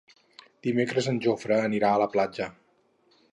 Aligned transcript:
Dimecres 0.67 1.09
en 1.11 1.19
Jofre 1.25 1.59
anirà 1.67 1.93
a 1.93 2.01
la 2.05 2.09
platja. 2.15 2.49